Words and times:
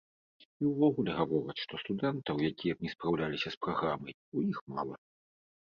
І 0.63 0.69
ўвогуле 0.69 1.11
гавораць, 1.19 1.57
што 1.65 1.81
студэнтаў, 1.83 2.35
якія 2.51 2.73
б 2.79 2.87
не 2.87 2.91
спраўляліся 2.95 3.49
з 3.55 3.63
праграмай, 3.67 4.13
у 4.35 4.51
іх 4.51 4.57
мала. 4.77 4.95